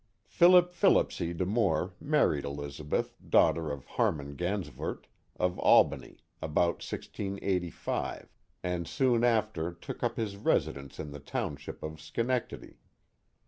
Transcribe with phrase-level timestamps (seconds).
[0.25, 5.05] Philip Phillipse de Moer married Elizabeth, daughter of Harmon Ganzevoort,
[5.39, 8.33] of Albany, about 1685,
[8.63, 12.79] and soon after took up his residence in the township of Schenectady.